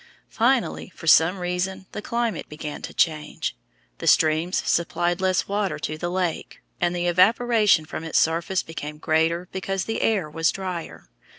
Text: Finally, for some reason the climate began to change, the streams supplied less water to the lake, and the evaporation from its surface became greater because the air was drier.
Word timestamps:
Finally, 0.31 0.91
for 0.95 1.05
some 1.05 1.37
reason 1.37 1.85
the 1.91 2.01
climate 2.01 2.49
began 2.49 2.81
to 2.81 2.91
change, 2.91 3.55
the 3.99 4.07
streams 4.07 4.67
supplied 4.67 5.21
less 5.21 5.47
water 5.47 5.77
to 5.77 5.95
the 5.95 6.09
lake, 6.09 6.63
and 6.79 6.95
the 6.95 7.05
evaporation 7.05 7.85
from 7.85 8.03
its 8.03 8.17
surface 8.17 8.63
became 8.63 8.97
greater 8.97 9.47
because 9.51 9.85
the 9.85 10.01
air 10.01 10.27
was 10.27 10.51
drier. 10.51 11.07